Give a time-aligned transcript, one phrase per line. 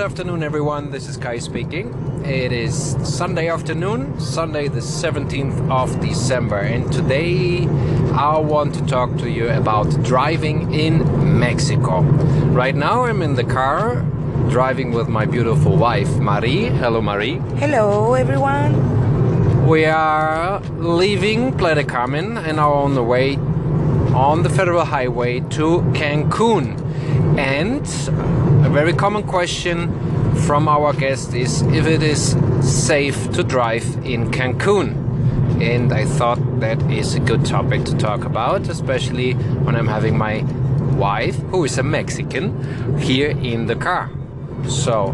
[0.00, 0.90] afternoon, everyone.
[0.90, 1.94] This is Kai speaking.
[2.24, 7.66] It is Sunday afternoon, Sunday the 17th of December, and today
[8.12, 12.00] I want to talk to you about driving in Mexico.
[12.00, 14.00] Right now, I'm in the car
[14.48, 16.64] driving with my beautiful wife, Marie.
[16.66, 17.36] Hello, Marie.
[17.58, 19.66] Hello, everyone.
[19.66, 23.36] We are leaving Playa Carmen and are on the way
[24.14, 26.83] on the federal highway to Cancun.
[27.38, 27.86] And
[28.64, 29.88] a very common question
[30.46, 35.02] from our guest is if it is safe to drive in Cancun.
[35.62, 40.18] And I thought that is a good topic to talk about, especially when I'm having
[40.18, 40.42] my
[40.96, 44.10] wife, who is a Mexican, here in the car.
[44.68, 45.12] So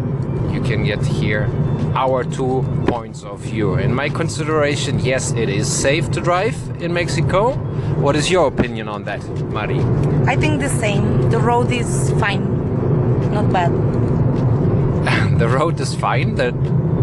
[0.51, 1.47] you can get here
[1.95, 3.75] our two points of view.
[3.75, 7.53] In my consideration, yes, it is safe to drive in Mexico.
[8.01, 9.79] What is your opinion on that, Mari?
[10.27, 11.29] I think the same.
[11.29, 12.43] The road is fine,
[13.31, 13.71] not bad.
[15.41, 16.35] The road is fine.
[16.35, 16.53] That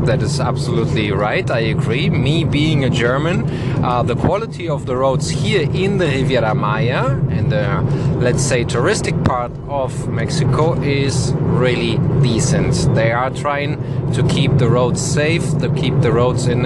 [0.07, 1.51] that is absolutely right.
[1.51, 2.09] I agree.
[2.09, 3.45] Me being a German,
[3.85, 7.05] uh, the quality of the roads here in the Riviera Maya
[7.37, 7.83] and the,
[8.19, 12.75] let's say, touristic part of Mexico is really decent.
[12.95, 13.77] They are trying
[14.15, 16.63] to keep the roads safe, to keep the roads in,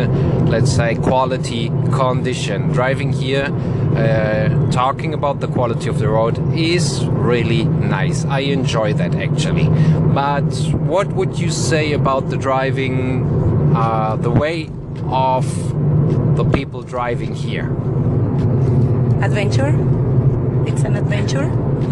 [0.49, 2.71] let's say, quality condition.
[2.73, 3.47] Driving here,
[3.97, 8.25] uh, talking about the quality of the road is really nice.
[8.25, 9.69] I enjoy that actually.
[10.15, 10.53] But
[10.93, 13.25] what would you say about the driving,
[13.75, 14.69] uh, the way
[15.07, 15.47] of
[16.37, 17.71] the people driving here?
[19.23, 19.73] Adventure?
[20.67, 21.49] It's an adventure.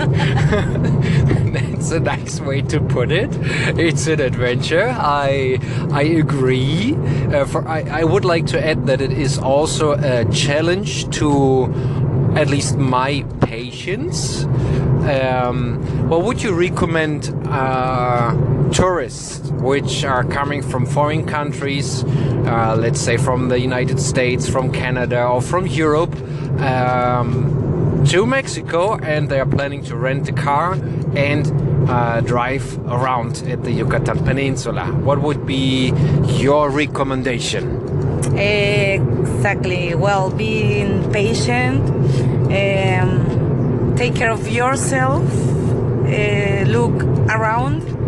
[1.51, 3.31] That's a nice way to put it.
[3.79, 4.95] It's an adventure.
[4.97, 5.59] I
[5.93, 6.97] I agree.
[7.33, 11.73] Uh, for I, I would like to add that it is also a challenge to
[12.37, 14.45] at least my patience.
[14.45, 18.35] Um, what would you recommend uh,
[18.73, 24.73] tourists which are coming from foreign countries, uh, let's say from the United States, from
[24.73, 26.15] Canada, or from Europe?
[26.61, 30.73] Um, to Mexico and they are planning to rent a car
[31.15, 31.47] and
[31.89, 34.87] uh, drive around at the Yucatan Peninsula.
[34.87, 35.93] What would be
[36.39, 37.79] your recommendation?
[38.39, 39.95] Exactly.
[39.95, 41.83] Well, being patient,
[42.51, 45.25] um, take care of yourself,
[46.07, 48.00] uh, look around.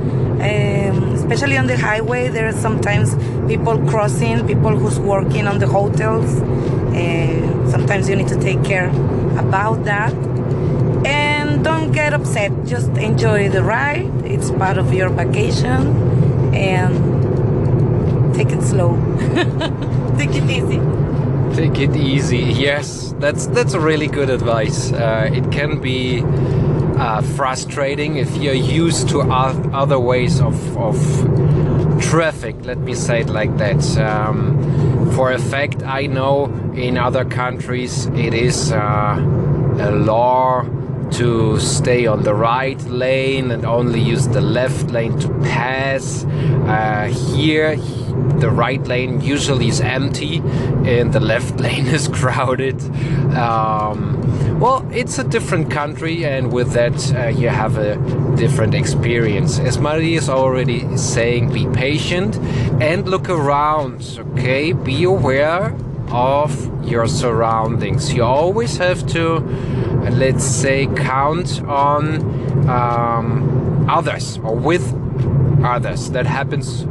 [0.43, 3.15] Um, especially on the highway, there are sometimes
[3.47, 6.41] people crossing, people who's working on the hotels.
[6.41, 8.89] Uh, sometimes you need to take care
[9.39, 10.13] about that.
[11.07, 14.11] And don't get upset, just enjoy the ride.
[14.25, 15.81] It's part of your vacation
[16.55, 18.97] and take it slow.
[20.19, 20.81] take it easy.
[21.55, 22.39] Take it easy.
[22.39, 24.93] Yes, that's that's really good advice.
[24.93, 26.23] Uh, it can be
[27.03, 30.97] uh, frustrating if you're used to other ways of, of
[32.01, 32.55] traffic.
[32.63, 33.83] Let me say it like that.
[33.99, 39.17] Um, for a fact, I know in other countries it is uh,
[39.81, 40.63] a law
[41.19, 46.25] to stay on the right lane and only use the left lane to pass.
[46.25, 47.75] Uh, here,
[48.39, 50.39] the right lane usually is empty
[50.85, 52.81] and the left lane is crowded.
[53.37, 57.97] Um, well, it's a different country, and with that, uh, you have a
[58.37, 59.59] different experience.
[59.59, 62.37] As Marie is already saying, be patient
[62.81, 64.73] and look around, okay?
[64.73, 65.77] Be aware
[66.11, 68.13] of your surroundings.
[68.15, 69.39] You always have to,
[70.11, 74.93] let's say, count on um, others or with
[75.65, 76.11] others.
[76.11, 76.85] That happens,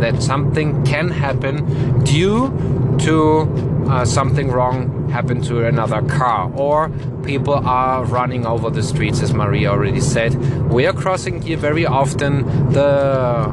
[0.00, 6.90] that something can happen due to uh, something wrong happen to another car or
[7.22, 10.34] people are running over the streets as Maria already said
[10.70, 13.50] we are crossing here very often the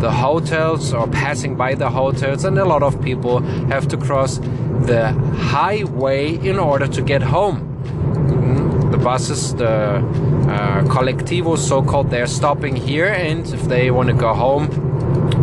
[0.00, 4.38] the hotels or passing by the hotels and a lot of people have to cross
[4.38, 7.67] the highway in order to get home.
[8.90, 14.14] The buses the uh, colectivos so called they're stopping here and if they want to
[14.14, 14.88] go home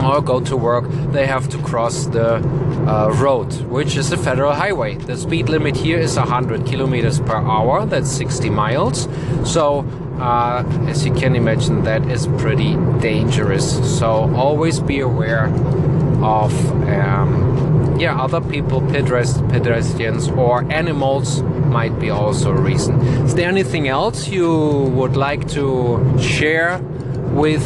[0.04, 4.54] or go to work, they have to cross the uh, road, which is a federal
[4.54, 4.96] highway.
[4.96, 9.08] The speed limit here is 100 kilometers per hour, that's 60 miles.
[9.44, 9.86] So,
[10.20, 14.00] uh, as you can imagine, that is pretty dangerous.
[14.00, 15.48] So, always be aware
[16.24, 16.54] of
[16.90, 17.65] um,
[17.98, 23.00] yeah, other people, pedestrians, or animals might be also a reason.
[23.26, 26.80] Is there anything else you would like to share
[27.32, 27.66] with?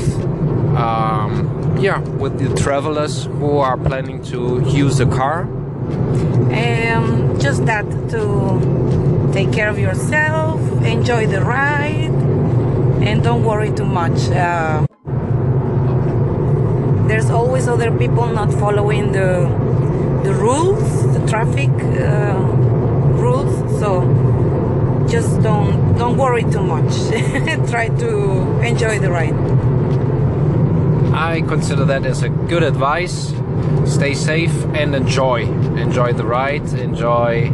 [0.75, 5.43] Um, yeah, with the travelers who are planning to use the car?
[5.43, 12.11] Um, just that to take care of yourself, enjoy the ride,
[13.01, 14.29] and don't worry too much.
[14.29, 14.85] Uh,
[17.07, 19.47] there's always other people not following the
[20.23, 22.37] the rules, the traffic uh,
[23.23, 23.53] rules.
[23.79, 24.01] So
[25.09, 26.93] just don't don't worry too much.
[27.69, 29.35] Try to enjoy the ride.
[31.13, 33.33] I consider that as a good advice.
[33.85, 35.43] Stay safe and enjoy.
[35.77, 36.67] Enjoy the ride.
[36.73, 37.51] Enjoy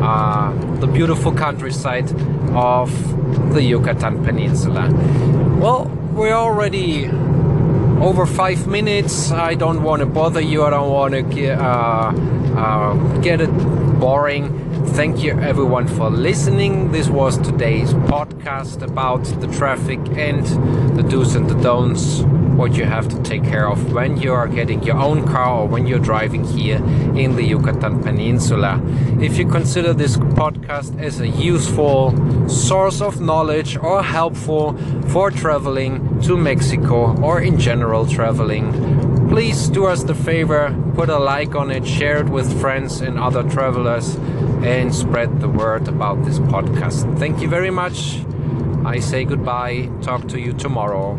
[0.00, 2.10] uh, the beautiful countryside
[2.54, 2.90] of
[3.54, 4.88] the Yucatan Peninsula.
[5.58, 7.06] Well, we're already
[8.00, 9.30] over five minutes.
[9.30, 10.64] I don't want to bother you.
[10.64, 12.12] I don't want to get, uh,
[12.56, 13.50] uh, get it
[14.00, 14.67] boring.
[14.94, 16.90] Thank you everyone for listening.
[16.90, 20.44] This was today's podcast about the traffic and
[20.96, 22.20] the do's and the don'ts,
[22.56, 25.68] what you have to take care of when you are getting your own car or
[25.68, 26.76] when you're driving here
[27.16, 28.82] in the Yucatan Peninsula.
[29.20, 34.76] If you consider this podcast as a useful source of knowledge or helpful
[35.08, 41.18] for traveling to Mexico or in general traveling, please do us the favor, put a
[41.18, 44.16] like on it, share it with friends and other travelers,
[44.64, 47.18] and spread the word about this podcast.
[47.18, 48.20] Thank you very much.
[48.84, 49.90] I say goodbye.
[50.02, 51.16] Talk to you tomorrow.